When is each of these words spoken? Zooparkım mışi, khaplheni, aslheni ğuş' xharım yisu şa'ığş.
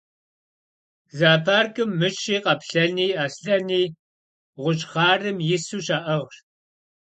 Zooparkım 1.17 1.91
mışi, 1.99 2.37
khaplheni, 2.43 3.07
aslheni 3.23 3.83
ğuş' 4.61 4.85
xharım 4.91 5.37
yisu 5.47 5.79
şa'ığş. 5.85 6.35